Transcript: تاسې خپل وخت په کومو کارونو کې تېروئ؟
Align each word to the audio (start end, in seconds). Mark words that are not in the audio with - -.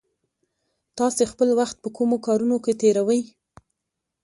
تاسې 0.97 1.23
خپل 1.31 1.49
وخت 1.59 1.77
په 1.83 1.89
کومو 1.97 2.17
کارونو 2.25 2.57
کې 2.63 2.73
تېروئ؟ 2.81 3.21